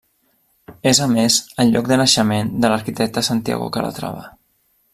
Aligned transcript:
És 0.91 1.01
a 1.05 1.07
més 1.11 1.35
el 1.63 1.69
lloc 1.75 1.91
de 1.91 1.99
naixement 2.03 2.49
de 2.63 2.73
l'arquitecte 2.73 3.23
Santiago 3.29 3.69
Calatrava. 3.77 4.25